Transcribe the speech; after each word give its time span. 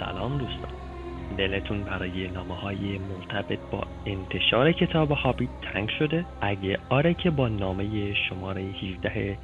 سلام 0.00 0.38
دوستان 0.38 0.70
دلتون 1.38 1.82
برای 1.82 2.28
نامه 2.28 2.54
های 2.54 2.98
مرتبط 2.98 3.58
با 3.70 3.82
انتشار 4.06 4.72
کتاب 4.72 5.10
هابیت 5.10 5.50
تنگ 5.72 5.88
شده؟ 5.98 6.24
اگه 6.40 6.78
آره 6.88 7.14
که 7.14 7.30
با 7.30 7.48
نامه 7.48 8.14
شماره 8.14 8.62
17 8.62 9.38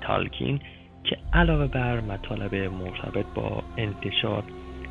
تالکین 0.00 0.60
که 1.04 1.16
علاوه 1.32 1.66
بر 1.66 2.00
مطالب 2.00 2.54
مرتبط 2.54 3.26
با 3.34 3.62
انتشار 3.76 4.44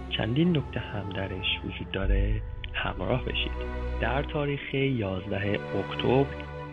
چندین 0.09 0.57
نکته 0.57 0.79
هم 0.79 1.09
درش 1.09 1.59
وجود 1.65 1.91
داره 1.91 2.41
همراه 2.73 3.25
بشید 3.25 3.51
در 4.01 4.23
تاریخ 4.23 4.73
11 4.73 5.59
اکتبر 5.79 6.25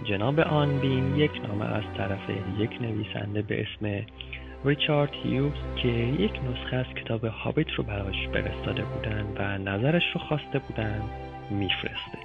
جناب 0.05 0.41
آنبین 0.41 1.17
یک 1.17 1.30
نامه 1.49 1.64
از 1.64 1.85
طرف 1.96 2.30
یک 2.59 2.83
نویسنده 2.83 3.43
به 3.43 3.62
اسم 3.62 4.07
ریچارد 4.65 5.11
هیوز 5.23 5.53
که 5.83 5.89
یک 5.89 6.33
نسخه 6.33 6.77
از 6.77 6.87
کتاب 6.87 7.25
هابیت 7.25 7.71
رو 7.71 7.85
براش 7.85 8.29
فرستاده 8.33 8.83
بودن 8.83 9.27
و 9.39 9.59
نظرش 9.59 10.03
رو 10.15 10.20
خواسته 10.20 10.59
بودن 10.59 11.03
میفرسته. 11.51 12.19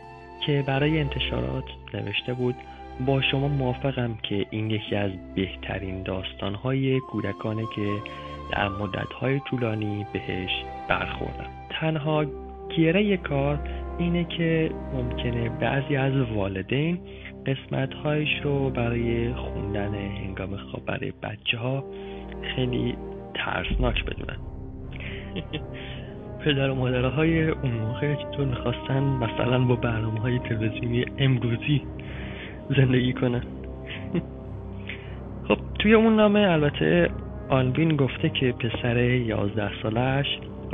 که 0.45 0.63
برای 0.67 0.99
انتشارات 0.99 1.65
نوشته 1.93 2.33
بود 2.33 2.55
با 3.05 3.21
شما 3.21 3.47
موافقم 3.47 4.17
که 4.23 4.45
این 4.49 4.69
یکی 4.69 4.95
از 4.95 5.11
بهترین 5.35 6.03
داستانهای 6.03 6.99
کودکانه 6.99 7.63
که 7.75 7.87
در 8.51 8.69
مدتهای 8.69 9.39
طولانی 9.39 10.05
بهش 10.13 10.49
برخوردم 10.89 11.49
تنها 11.69 12.25
گیره 12.75 13.17
کار 13.17 13.59
اینه 13.97 14.23
که 14.23 14.71
ممکنه 14.93 15.49
بعضی 15.49 15.95
از 15.95 16.13
والدین 16.31 16.99
قسمتهایش 17.45 18.29
رو 18.43 18.69
برای 18.69 19.33
خوندن 19.33 19.95
هنگام 19.95 20.57
خواب 20.57 20.85
برای 20.85 21.13
بچه 21.23 21.57
ها 21.57 21.83
خیلی 22.41 22.95
ترسناک 23.33 24.05
بدونن 24.05 24.37
پدر 26.45 26.69
و 26.69 26.75
مادرهای 26.75 27.49
اون 27.49 27.71
موقع 27.71 28.15
چطور 28.15 28.45
می‌خواستن 28.45 28.99
مثلا 28.99 29.59
با 29.59 29.75
برنامه 29.75 30.19
های 30.19 30.39
تلویزیونی 30.39 31.05
امروزی 31.17 31.81
زندگی 32.77 33.13
کنن. 33.13 33.41
خب 35.47 35.57
توی 35.79 35.93
اون 35.93 36.15
نامه 36.15 36.39
البته 36.39 37.09
آنوین 37.49 37.95
گفته 37.95 38.29
که 38.29 38.51
پسر 38.51 38.97
یازده 38.97 39.71
سالش 39.83 40.25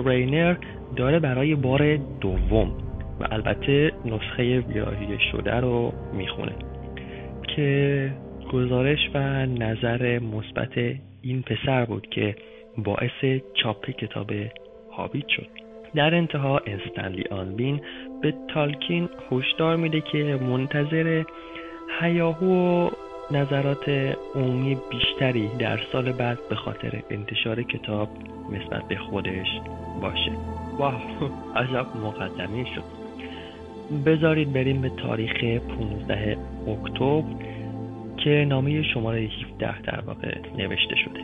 رینر 0.06 0.56
داره 0.96 1.20
برای 1.20 1.56
بار 1.56 1.96
دوم 2.22 2.72
و 3.20 3.28
البته 3.32 3.92
نسخه 4.06 4.62
بیاهی 4.62 5.18
شده 5.32 5.56
رو 5.59 5.94
می‌خونه 6.14 6.52
که 7.56 8.12
گزارش 8.54 9.09
و 9.14 9.46
نظر 9.46 10.20
مثبت 10.20 10.96
این 11.24 11.42
پسر 11.42 11.86
بود 11.86 12.08
که 12.10 12.36
باعث 12.78 13.42
چاپ 13.54 13.90
کتاب 13.90 14.32
هابیت 14.92 15.28
شد. 15.28 15.48
در 15.96 16.16
انتها 16.16 16.58
استنلی 16.58 17.24
آنبین 17.32 17.82
به 18.22 18.34
تالکین 18.54 19.10
هشدار 19.32 19.76
میده 19.76 20.02
که 20.02 20.24
منتظر 20.24 21.24
هیاهو 22.02 22.46
و 22.46 22.90
نظرات 23.32 23.90
عمومی 24.36 24.78
بیشتری 24.92 25.50
در 25.60 25.80
سال 25.92 26.12
بعد 26.12 26.38
به 26.50 26.56
خاطر 26.56 27.04
انتشار 27.10 27.64
کتاب 27.64 28.10
نسبت 28.52 28.88
به 28.88 28.96
خودش 28.98 29.48
باشه. 30.02 30.32
واو 30.78 30.94
عجب 31.56 31.88
مقدمه 32.04 32.66
شد. 32.76 32.84
بذارید 34.06 34.54
بریم 34.54 34.82
به 34.82 34.90
تاریخ 34.90 35.44
15 35.44 36.38
اکتبر. 36.68 37.53
که 38.24 38.46
نامه 38.50 38.84
شماره 38.84 39.20
17 39.20 39.82
در 39.82 40.00
واقع 40.00 40.38
نوشته 40.58 40.96
شده. 40.96 41.20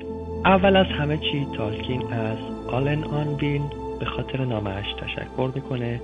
اول 0.45 0.75
از 0.75 0.86
همه 0.86 1.17
چی 1.17 1.47
تالکین 1.58 2.14
از 2.14 2.38
آلن 2.67 3.03
آنبین 3.03 3.61
به 4.00 4.06
خاطر 4.06 4.45
نامهش 4.45 4.86
تشکر 5.02 5.52
می‌کنه 5.56 6.02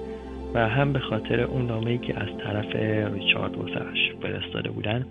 و 0.53 0.69
هم 0.69 0.93
به 0.93 0.99
خاطر 0.99 1.41
اون 1.41 1.65
نامه‌ای 1.65 1.97
که 1.97 2.19
از 2.19 2.27
طرف 2.43 2.75
ریچارد 3.13 3.57
واسش 3.57 4.11
فرستاده 4.21 4.69
بودن 4.69 5.05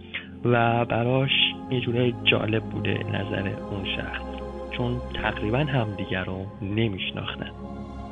و 0.44 0.84
براش 0.84 1.30
یه 1.70 1.80
جوره 1.80 2.12
جالب 2.24 2.62
بوده 2.62 2.98
نظر 3.12 3.48
اون 3.70 3.84
شخص. 3.96 4.22
چون 4.70 5.00
تقریبا 5.22 5.58
همدیگر 5.58 6.24
رو 6.24 6.46
نمیشناختن. 6.62 7.50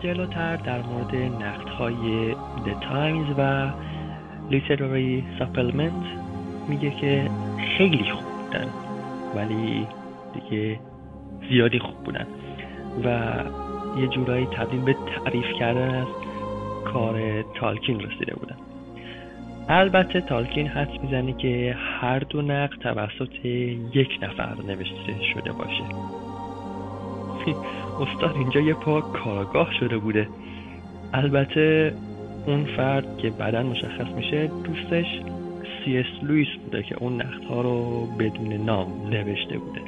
جلوتر 0.00 0.56
در 0.56 0.82
مورد 0.82 1.16
نقدهای 1.16 2.32
The 2.64 2.84
Times 2.84 3.38
و 3.38 3.70
Literary 4.50 5.22
Supplement 5.40 6.22
میگه 6.68 6.90
که 6.90 7.30
خیلی 7.78 8.10
خوب 8.10 8.24
بودن. 8.24 8.68
ولی 9.34 9.86
دیگه 10.34 10.80
زیادی 11.50 11.78
خوب 11.78 12.04
بودن. 12.04 12.26
و 13.04 13.34
یه 14.00 14.06
جورایی 14.06 14.46
تبدیل 14.46 14.80
به 14.80 14.96
تعریف 15.14 15.52
کردن 15.58 15.94
از 15.94 16.06
کار 16.84 17.42
تالکین 17.54 18.00
رسیده 18.00 18.34
بودن. 18.34 18.56
البته 19.68 20.20
تالکین 20.20 20.66
حد 20.66 21.02
می‌زنه 21.02 21.32
که 21.32 21.76
هر 22.00 22.18
دو 22.18 22.42
نقد 22.42 22.78
توسط 22.78 23.44
یک 23.94 24.18
نفر 24.22 24.54
نوشته 24.66 25.22
شده 25.34 25.52
باشه. 25.52 25.84
استاد 28.02 28.36
اینجا 28.36 28.60
یه 28.60 28.74
پا 28.74 29.00
کارگاه 29.00 29.72
شده 29.80 29.98
بوده. 29.98 30.28
البته 31.12 31.94
اون 32.46 32.64
فرد 32.64 33.18
که 33.18 33.30
بعدا 33.30 33.62
مشخص 33.62 34.08
میشه 34.16 34.50
دوستش 34.64 35.20
سی 35.84 36.04
لویس 36.22 36.48
بوده 36.64 36.82
که 36.82 36.96
اون 36.98 37.22
نقدها 37.22 37.60
رو 37.60 38.06
بدون 38.06 38.52
نام 38.52 39.08
نوشته 39.10 39.58
بوده. 39.58 39.80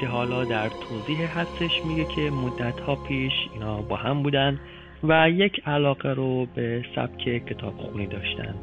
که 0.00 0.06
حالا 0.06 0.44
در 0.44 0.68
توضیح 0.68 1.38
هستش 1.38 1.70
میگه 1.88 2.04
که 2.04 2.30
مدت 2.30 2.80
ها 2.80 2.96
پیش 2.96 3.32
اینا 3.54 3.82
با 3.82 3.96
هم 3.96 4.22
بودن 4.22 4.60
و 5.04 5.30
یک 5.30 5.62
علاقه 5.66 6.14
رو 6.14 6.46
به 6.54 6.84
سبک 6.96 7.46
کتاب 7.46 7.76
خونی 7.76 8.06
داشتن 8.06 8.54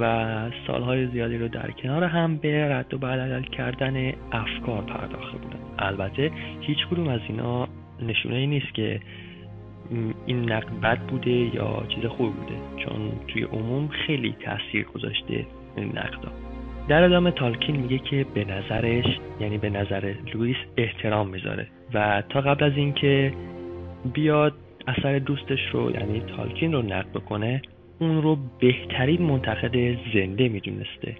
و 0.00 0.50
سالهای 0.66 1.06
زیادی 1.06 1.38
رو 1.38 1.48
در 1.48 1.70
کنار 1.70 2.04
هم 2.04 2.36
به 2.36 2.74
رد 2.74 2.94
و 2.94 2.98
بدل 2.98 3.42
کردن 3.42 4.12
افکار 4.32 4.82
پرداخته 4.82 5.38
بودن. 5.38 5.58
البته 5.78 6.30
هیچ 6.60 6.78
کدوم 6.90 7.08
از 7.08 7.20
اینا 7.28 7.68
نشونه 8.02 8.36
ای 8.36 8.46
نیست 8.46 8.74
که 8.74 9.00
این 10.26 10.52
نقد 10.52 10.80
بد 10.80 10.98
بوده 10.98 11.30
یا 11.30 11.86
چیز 11.88 12.04
خوب 12.04 12.34
بوده 12.34 12.54
چون 12.76 13.12
توی 13.28 13.42
عموم 13.42 13.88
خیلی 13.88 14.36
تاثیر 14.44 14.84
گذاشته 14.84 15.46
این 15.76 15.88
نقدا. 15.88 16.32
در 16.88 17.02
ادامه 17.02 17.30
تالکین 17.30 17.76
میگه 17.76 17.98
که 17.98 18.26
به 18.34 18.44
نظرش 18.44 19.04
یعنی 19.40 19.58
به 19.58 19.70
نظر 19.70 20.14
لوئیس 20.34 20.56
احترام 20.76 21.28
می‌ذاره 21.28 21.66
و 21.94 22.22
تا 22.28 22.40
قبل 22.40 22.64
از 22.64 22.72
اینکه 22.76 23.32
بیاد 24.12 24.52
اثر 24.86 25.18
دوستش 25.18 25.60
رو 25.72 25.90
یعنی 25.90 26.20
تالکین 26.36 26.72
رو 26.72 26.82
نقد 26.82 27.10
بکنه 27.10 27.62
اون 27.98 28.22
رو 28.22 28.38
بهترین 28.60 29.22
منتقد 29.22 29.98
زنده 30.14 30.48
می‌دونسته 30.48 31.16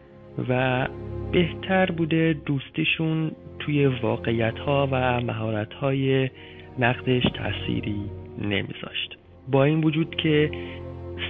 و 0.48 0.88
بهتر 1.32 1.90
بوده 1.90 2.36
دوستیشون 2.46 3.30
توی 3.58 3.86
واقعیت 3.86 4.58
ها 4.58 4.88
و 4.92 5.20
مهارت 5.20 5.72
های 5.74 6.30
نقدش 6.78 7.22
تأثیری 7.34 8.00
نمیذاشت. 8.38 9.18
با 9.50 9.64
این 9.64 9.84
وجود 9.84 10.16
که 10.16 10.50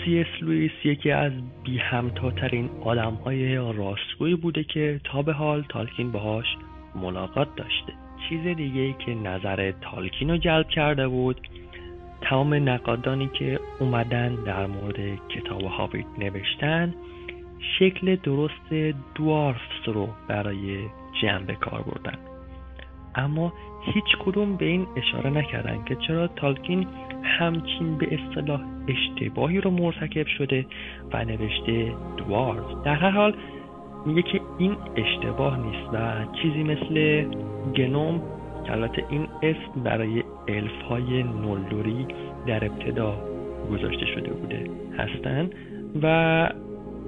سی 0.04 0.20
اس 0.20 0.42
لویس 0.42 0.72
یکی 0.84 1.10
از 1.10 1.32
بی 1.64 1.78
همتاترین 1.78 2.70
آدم 2.84 3.14
های 3.14 3.56
راستگویی 3.56 4.34
بوده 4.34 4.64
که 4.64 5.00
تا 5.04 5.22
به 5.22 5.32
حال 5.32 5.64
تالکین 5.68 6.12
باهاش 6.12 6.46
ملاقات 6.94 7.56
داشته. 7.56 7.92
چیز 8.28 8.56
دیگه 8.56 8.92
که 8.92 9.14
نظر 9.14 9.72
تالکین 9.80 10.30
رو 10.30 10.36
جلب 10.36 10.68
کرده 10.68 11.08
بود 11.08 11.40
تمام 12.20 12.54
نقادانی 12.54 13.30
که 13.38 13.60
اومدن 13.80 14.34
در 14.34 14.66
مورد 14.66 15.28
کتاب 15.28 15.62
هابیت 15.62 16.06
نوشتن 16.18 16.94
شکل 17.78 18.16
درست 18.16 18.72
دوارفز 19.14 19.88
رو 19.88 20.08
برای 20.28 20.78
جمع 21.22 21.54
کار 21.54 21.82
بردن. 21.82 22.18
اما 23.14 23.52
هیچ 23.82 24.16
کدوم 24.24 24.56
به 24.56 24.64
این 24.64 24.86
اشاره 24.96 25.30
نکردن 25.30 25.84
که 25.84 25.96
چرا 25.96 26.26
تالکین 26.26 26.86
همچین 27.22 27.98
به 27.98 28.08
اصطلاح 28.14 28.60
اشتباهی 28.88 29.60
رو 29.60 29.70
مرتکب 29.70 30.26
شده 30.26 30.66
و 31.12 31.24
نوشته 31.24 31.92
دوارز 32.16 32.82
در 32.84 32.94
هر 32.94 33.10
حال 33.10 33.34
میگه 34.06 34.22
که 34.22 34.40
این 34.58 34.76
اشتباه 34.96 35.58
نیست 35.58 35.88
و 35.92 36.24
چیزی 36.42 36.62
مثل 36.62 37.24
گنوم 37.76 38.22
البته 38.68 39.04
این 39.10 39.28
اسم 39.42 39.82
برای 39.84 40.24
الف 40.48 40.82
های 40.88 41.22
نولوری 41.22 42.06
در 42.46 42.64
ابتدا 42.64 43.14
گذاشته 43.70 44.06
شده 44.06 44.32
بوده 44.32 44.70
هستند 44.98 45.54
و 46.02 46.48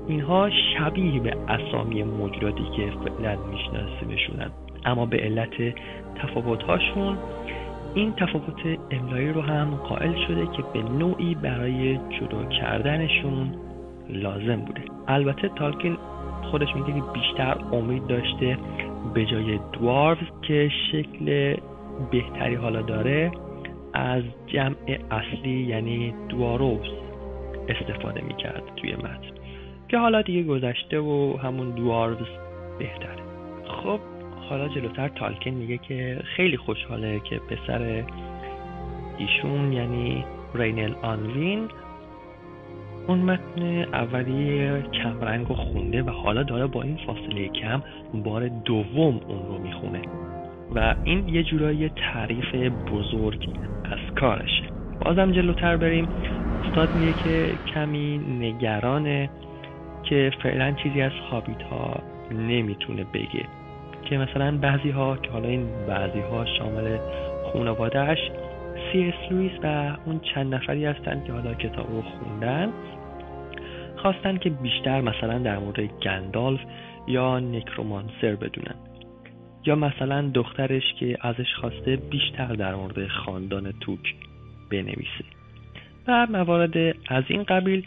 اینها 0.06 0.50
شبیه 0.50 1.20
به 1.20 1.37
اسامی 1.49 2.02
موجوداتی 2.02 2.64
که 2.76 2.93
فعلا 3.05 3.38
میشناسیمشونن. 3.50 4.50
اما 4.84 5.06
به 5.06 5.16
علت 5.16 5.75
تفاوتهاشون 6.14 7.19
این 7.94 8.12
تفاوت 8.12 8.78
املایی 8.90 9.32
رو 9.32 9.40
هم 9.40 9.75
قائل 9.75 10.26
شده 10.26 10.46
که 10.46 10.62
به 10.72 10.82
نوعی 10.82 11.34
برای 11.34 11.96
جدا 11.96 12.44
کردنشون 12.44 13.54
لازم 14.08 14.56
بوده. 14.56 14.82
البته 15.08 15.48
تالکین 15.48 15.96
خودش 16.50 16.69
میگه 16.76 16.92
که 16.92 17.02
بیشتر 17.12 17.56
امید 17.72 18.06
داشته 18.06 18.58
به 19.14 19.26
جای 19.26 19.58
دواروز 19.72 20.28
که 20.42 20.70
شکل 20.92 21.56
بهتری 22.10 22.54
حالا 22.54 22.82
داره 22.82 23.32
از 23.94 24.22
جمع 24.46 24.98
اصلی 25.10 25.60
یعنی 25.62 26.14
دواروز 26.28 26.88
استفاده 27.69 28.20
می‌کرد 28.20 28.62
توی 28.76 28.96
متن. 28.96 29.34
که 29.88 29.98
حالا 29.98 30.22
دیگه 30.22 30.42
گذشته 30.42 30.98
و 30.98 31.37
همون 31.42 31.70
دواروز 31.70 32.28
بهتره. 32.78 33.22
خب 33.66 34.00
حالا 34.49 34.69
جلوتر 34.69 35.08
تالکین 35.08 35.55
میگه 35.55 35.79
که 35.79 36.20
خیلی 36.37 36.56
خوشحاله 36.56 37.20
که 37.20 37.38
پسر 37.38 38.05
ایشون 39.19 39.73
یعنی 39.73 40.25
رینل 40.55 40.94
آنوین 41.02 41.69
اون 43.06 43.19
متن 43.19 43.62
اولی 43.94 44.69
کمرنگ 44.82 45.49
رو 45.49 45.55
خونده 45.55 46.02
و 46.02 46.11
حالا 46.11 46.43
داره 46.43 46.67
با 46.67 46.82
این 46.82 46.99
فاصله 47.06 47.49
کم 47.49 47.82
بار 48.14 48.49
دوم 48.49 49.20
اون 49.29 49.46
رو 49.46 49.58
می‌خونه. 49.58 50.02
و 50.75 50.94
این 51.05 51.29
یه 51.29 51.43
جورایی 51.43 51.88
تعریف 51.88 52.55
بزرگ 52.93 53.49
از 53.85 54.14
کارشه. 54.20 54.64
بازم 55.00 55.32
جلوتر 55.32 55.76
بریم. 55.76 56.08
استاد 56.64 56.94
میگه 56.94 57.12
که 57.12 57.58
کمی 57.75 58.19
نگرانه 58.19 59.31
که 60.02 60.31
فعلا 60.43 60.73
چیزی 60.73 61.00
از 61.00 61.12
خابیت 61.31 61.62
ها 61.62 62.02
نمی‌تونه 62.31 63.05
بگه. 63.05 63.47
که 64.04 64.18
مثلا 64.18 64.58
بعضی 64.58 64.90
ها 64.90 65.16
که 65.16 65.30
حالا 65.30 65.48
این 65.48 65.66
بعضی 65.88 66.20
ها 66.20 66.44
شامل 66.58 66.98
خانوادهش 67.52 68.18
سی 68.92 69.04
اس 69.08 69.32
لویس 69.32 69.52
و 69.62 69.96
اون 70.04 70.20
چند 70.34 70.54
نفری 70.54 70.84
هستن 70.84 71.24
که 71.26 71.32
حالا 71.32 71.54
کتاب 71.54 71.90
رو 71.90 72.02
خوندن 72.02 72.72
خواستن 73.96 74.36
که 74.36 74.50
بیشتر 74.50 75.00
مثلا 75.00 75.38
در 75.38 75.58
مورد 75.58 75.80
گندالف 75.80 76.60
یا 77.08 77.40
نکرومانسر 77.40 78.34
بدونن. 78.34 78.74
یا 79.66 79.74
مثلا 79.74 80.30
دخترش 80.34 80.82
که 81.00 81.16
ازش 81.20 81.54
خواسته 81.60 81.96
بیشتر 81.96 82.46
در 82.46 82.74
مورد 82.74 83.08
خاندان 83.08 83.72
توک 83.80 84.14
بنویسه. 84.70 85.24
و 86.08 86.26
موارد 86.30 86.96
از 87.08 87.24
این 87.28 87.42
قبیل 87.42 87.86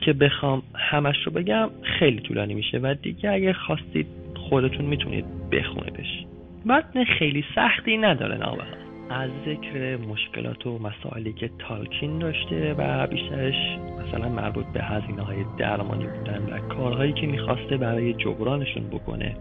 که 0.00 0.12
بخوام 0.12 0.62
همش 0.74 1.16
رو 1.26 1.32
بگم 1.32 1.70
خیلی 1.98 2.20
طولانی 2.20 2.54
میشه. 2.54 2.78
و 2.78 2.94
دیگه 3.02 3.30
اگه 3.30 3.52
خواستید 3.52 4.06
خودتون 4.50 4.84
می‌تونید 4.84 5.24
بخونیدش. 5.52 6.24
متن 6.66 7.04
خیلی 7.04 7.44
سختی 7.54 7.96
نداره 7.96 8.36
نامه 8.36 8.62
از 9.10 9.30
ذکر 9.46 9.96
مشکلات 9.96 10.66
و 10.66 10.78
مسائلی 10.78 11.32
که 11.32 11.50
تالکین 11.58 12.18
داشته 12.18 12.74
و 12.78 13.06
بیشترش 13.06 13.78
مثلا 14.06 14.28
مربوط 14.28 14.66
به 14.66 14.82
هزینه 14.82 15.22
های 15.22 15.44
درمانی 15.58 16.06
بودن 16.06 16.42
و 16.52 16.58
کارهایی 16.58 17.12
که 17.12 17.26
می‌خواسته 17.26 17.76
برای 17.76 18.14
جبرانشون 18.14 18.88
بکنه 18.90 19.36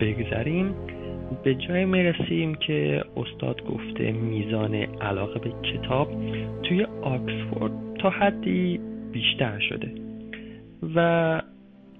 بگذریم. 0.00 0.74
به 1.44 1.54
جای 1.54 1.84
می‌رسیم 1.84 2.54
که 2.54 3.04
استاد 3.16 3.64
گفته 3.64 4.12
میزان 4.12 4.74
علاقه 4.74 5.38
به 5.38 5.52
کتاب 5.62 6.08
توی 6.62 6.84
آکسفورد 7.02 7.72
تا 8.00 8.10
حدی 8.10 8.80
بیشتر 9.12 9.58
شده 9.58 9.94
و 10.94 11.42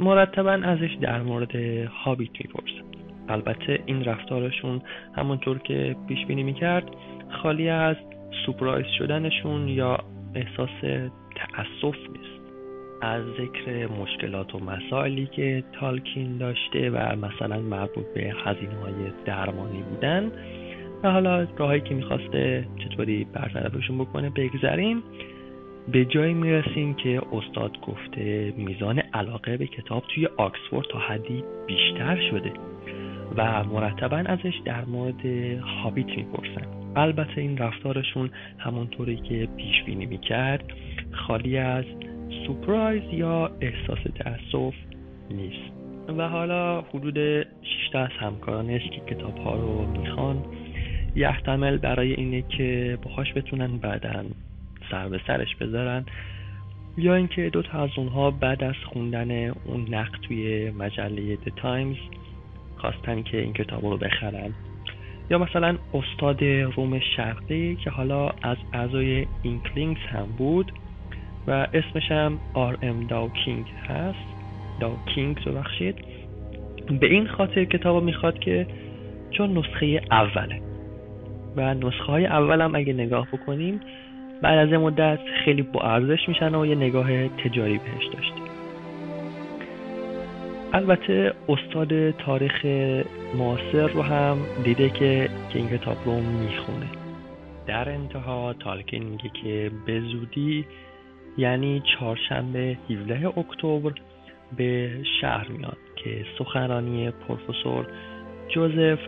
مرتبا 0.01 0.53
ازش 0.53 0.97
در 1.01 1.23
مورد 1.23 1.57
هابیت 2.05 2.31
می‌پرسن 2.41 2.92
البته 3.29 3.79
این 3.87 4.05
رفتارشون 4.05 4.83
همونطور 5.17 5.59
که 5.59 5.97
پیش 6.09 6.27
بینی 6.27 6.43
می‌کرد 6.43 6.85
خالی 7.43 7.69
از 7.69 7.97
سپرایز 8.47 8.87
شدنشون 8.99 9.69
یا 9.69 9.99
احساس 10.35 10.81
تأسف 11.37 11.97
نیست. 12.13 12.43
از 13.03 13.23
ذکر 13.25 13.87
مشکلات 13.87 14.55
و 14.55 14.59
مسائلی 14.59 15.27
که 15.27 15.65
تالکین 15.81 16.39
داشته 16.39 16.91
و 16.91 17.17
مثلا 17.17 17.61
مربوط 17.61 18.05
به 18.15 18.35
هزینه 18.45 18.75
های 18.75 19.13
درمانی 19.25 19.83
بودن 19.83 20.33
و 21.03 21.11
حالا 21.11 21.47
راهایی 21.57 21.81
که 21.81 21.95
می‌خواسته 21.95 22.67
چطوری 22.79 23.27
برطرفشون 23.33 23.99
بکنه 23.99 24.31
بگذریم. 24.31 25.03
به 25.93 26.05
جایی 26.05 26.35
می‌رسیم 26.35 26.95
که 26.95 27.23
استاد 27.33 27.81
گفته 27.81 28.53
میزان 28.57 28.99
علاقه 28.99 29.57
به 29.57 29.67
کتاب 29.67 30.05
توی 30.15 30.27
آکسفورد 30.27 30.87
تا 30.87 30.99
حدی 30.99 31.45
بیشتر 31.67 32.21
شده. 32.31 32.53
و 33.37 33.65
مرتبا 33.65 34.17
ازش 34.17 34.55
در 34.65 34.85
مورد 34.85 35.27
هابیت 35.83 36.07
می‌پرسن. 36.07 36.67
البته 36.97 37.41
این 37.41 37.59
رفتارشون 37.59 38.31
همونطوری 38.59 39.17
که 39.17 39.49
پیش 39.57 39.83
بینی 39.87 40.07
می‌کرد 40.07 40.65
خالی 41.13 41.59
از 41.59 41.85
سپرایز 42.47 43.03
یا 43.13 43.51
احساس 43.61 43.99
تأسف 44.15 44.75
نیست. 45.31 45.73
و 46.19 46.29
حالا 46.29 46.81
حدود 46.81 47.19
6 47.19 47.47
از 47.95 48.11
همکارانش 48.21 48.83
که 48.83 49.15
کتاب 49.15 49.39
ها 49.39 49.55
رو 49.55 49.87
می‌خوان. 49.87 50.45
یحتمل 51.17 51.77
برای 51.79 52.13
اینه 52.13 52.43
که 52.43 52.99
باهاش 53.03 53.33
بتونن 53.33 53.77
بعدا 53.77 54.25
سر 54.91 55.09
به 55.09 55.21
سرش 55.27 55.57
بذارن 55.57 56.05
یا 56.99 57.15
اینکه 57.15 57.51
دو 57.51 57.63
تا 57.63 57.83
از 57.83 57.91
اونها 57.97 58.31
بعد 58.31 58.65
از 58.65 58.75
خوندن 58.93 59.49
اون 59.49 59.95
نقد 59.95 60.21
توی 60.23 60.71
مجله 60.71 61.37
The 61.37 61.53
Times 61.57 61.97
خواستن 62.83 63.23
که 63.23 63.41
این 63.41 63.53
کتاب 63.53 63.85
رو 63.85 63.97
بخرن. 63.97 64.51
یا 65.31 65.39
مثلا 65.39 65.79
استاد 65.95 66.45
روم 66.45 66.99
شرقی 66.99 67.77
که 67.77 67.91
حالا 67.91 68.29
از 68.29 68.57
اعضای 68.73 69.27
اینکلینگز 69.43 70.01
هم 70.01 70.27
بود 70.39 70.73
و 71.47 71.51
اسمش 71.51 72.11
هم 72.11 72.39
آر 72.55 72.79
ام 72.83 73.07
داوکینگ 73.07 73.67
هست. 73.89 74.27
داوکینگ 74.81 75.45
ببخشید. 75.45 75.95
به 77.01 77.07
این 77.07 77.27
خاطر 77.27 77.65
کتاب 77.65 77.97
رو 77.97 78.05
می‌خواد 78.05 78.39
که 78.39 78.67
چون 79.31 79.59
نسخه 79.59 80.01
اوله 80.11 80.63
و 81.57 81.75
نسخه 81.75 82.13
های 82.13 82.27
اول 82.27 82.61
هم 82.61 82.75
اگه 82.75 82.93
نگاه 82.93 83.27
بکنیم 83.33 83.81
بعد 84.43 84.59
از 84.59 84.81
مدت 84.81 85.19
خیلی 85.45 85.63
با 85.63 85.81
ارزش 85.81 86.29
میشن 86.29 86.55
و 86.55 86.67
یه 86.67 86.75
نگاه 86.75 87.29
تجاری 87.29 87.79
بهش 87.79 88.07
داشتیم 88.13 88.42
البته 90.75 91.33
استاد 91.49 92.11
تاریخ 92.11 92.65
معاصر 93.35 93.87
رو 93.87 94.03
هم 94.03 94.39
دیده 94.65 94.91
که 94.91 95.31
که 95.51 95.59
این 95.59 95.69
کتاب 95.69 95.97
رو 96.05 96.21
می‌خونه. 96.21 96.87
در 97.67 97.89
انتها 97.89 98.53
تالکین 98.53 99.03
میگه 99.03 99.31
که 99.43 99.71
به 99.87 100.01
زودی 100.01 100.65
یعنی 101.39 101.83
چهارشنبه 101.95 102.79
17 102.91 103.27
اکتبر 103.39 103.93
به 104.57 104.91
شهر 105.21 105.49
میاد 105.49 105.77
که 105.97 106.25
سخنرانی 106.39 107.11
پروفسور 107.11 107.87
جوزف 108.49 108.99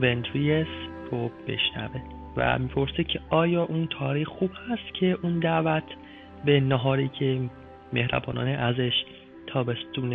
ونتریس 0.00 0.66
رو 1.10 1.30
بشنوه 1.48 2.00
و 2.36 2.58
می‌پرسه 2.58 3.04
که 3.04 3.20
آیا 3.30 3.62
اون 3.64 3.86
تاریخ 3.86 4.28
خوب 4.28 4.50
هست 4.68 4.94
که 4.94 5.18
اون 5.22 5.38
دعوت 5.38 5.84
به 6.44 6.60
نهاری 6.60 7.08
که 7.08 7.40
مهربانانه 7.92 8.50
ازش 8.50 8.92
تابستون 9.52 10.12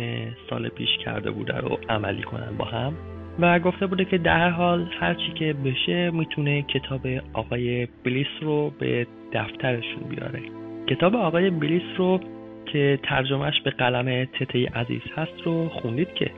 سال 0.50 0.68
پیش 0.68 0.98
کرده 1.04 1.30
بوده 1.30 1.56
رو 1.56 1.78
عملی 1.88 2.22
کنن 2.22 2.56
با 2.58 2.64
هم. 2.64 2.94
و 3.38 3.58
گفته 3.58 3.86
بوده 3.86 4.04
که 4.04 4.18
در 4.18 4.50
حال 4.50 4.86
هرچی 5.00 5.32
که 5.32 5.52
بشه 5.52 6.10
می‌تونه 6.10 6.62
کتاب 6.62 7.00
آقای 7.32 7.88
بلیس 8.04 8.26
رو 8.40 8.72
به 8.78 9.06
دفترشون 9.32 10.02
بیاره. 10.08 10.42
کتاب 10.86 11.16
آقای 11.16 11.50
بلیس 11.50 11.82
رو 11.96 12.20
که 12.66 12.98
ترجمهش 13.02 13.60
به 13.60 13.70
قلم 13.70 14.24
تته 14.24 14.66
عزیز 14.66 15.02
هست 15.16 15.42
رو 15.44 15.68
خوندید 15.68 16.14
که؟ 16.14 16.30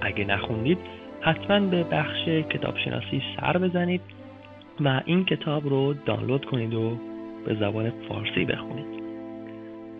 اگه 0.00 0.24
نخوندید 0.24 0.78
حتما 1.20 1.60
به 1.60 1.84
بخش 1.84 2.28
کتابشناسی 2.28 3.22
سر 3.36 3.58
بزنید 3.58 4.00
و 4.80 5.00
این 5.04 5.24
کتاب 5.24 5.68
رو 5.68 5.94
دانلود 6.06 6.44
کنید 6.44 6.74
و 6.74 6.98
به 7.46 7.54
زبان 7.54 7.92
فارسی 8.08 8.44
بخونید. 8.44 9.00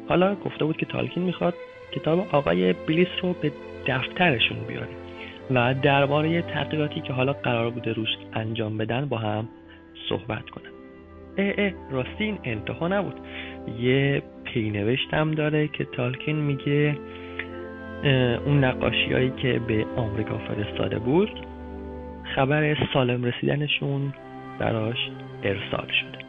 حالا 0.09 0.35
گفته 0.35 0.65
بود 0.65 0.77
که 0.77 0.87
تالکین 0.87 1.23
می‌خواد 1.23 1.55
کتاب 1.93 2.29
آقای 2.33 2.73
بلیس 2.73 3.09
رو 3.23 3.33
به 3.33 3.53
دفترشون 3.87 4.59
بیاره 4.69 4.89
و 5.51 5.75
درباره 5.83 6.43
تحقیقاتی 6.43 7.01
که 7.01 7.13
حالا 7.13 7.33
قرار 7.33 7.71
بوده 7.71 7.93
روش 7.93 8.09
انجام 8.33 8.79
بدن 8.79 9.07
با 9.07 9.19
هم 9.19 9.49
صحبت 10.09 10.51
کنن. 10.51 10.71
اه 11.39 11.55
اه 11.59 11.73
راستی 11.91 12.25
این 12.25 12.39
انتها 12.45 12.89
نبود. 12.89 13.15
یه 13.81 14.23
پینوشتم 14.45 15.31
داره 15.31 15.69
که 15.69 15.85
تالکین 15.85 16.37
میگه 16.37 16.97
اون 18.47 18.65
نقاشی 18.65 19.13
هایی 19.13 19.31
که 19.31 19.61
به 19.69 19.87
آمریکا 19.97 20.39
فرستاده 20.39 20.99
بود 20.99 21.31
خبر 22.35 22.77
سالم 22.93 23.25
رسیدنشون 23.25 24.15
براش 24.59 25.11
ارسال 25.43 25.87
شده. 26.01 26.20